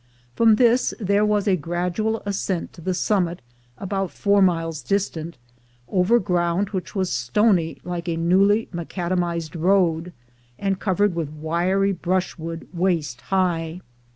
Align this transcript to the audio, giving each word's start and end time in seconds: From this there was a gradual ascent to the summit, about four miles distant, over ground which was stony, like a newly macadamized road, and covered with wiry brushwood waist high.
From 0.33 0.55
this 0.55 0.95
there 0.99 1.23
was 1.23 1.47
a 1.47 1.55
gradual 1.55 2.23
ascent 2.25 2.73
to 2.73 2.81
the 2.81 2.95
summit, 2.95 3.39
about 3.77 4.09
four 4.09 4.41
miles 4.41 4.81
distant, 4.81 5.37
over 5.87 6.17
ground 6.17 6.69
which 6.69 6.95
was 6.95 7.11
stony, 7.13 7.77
like 7.83 8.09
a 8.09 8.17
newly 8.17 8.67
macadamized 8.73 9.55
road, 9.55 10.11
and 10.57 10.79
covered 10.79 11.13
with 11.13 11.29
wiry 11.29 11.91
brushwood 11.91 12.67
waist 12.73 13.21
high. 13.29 13.81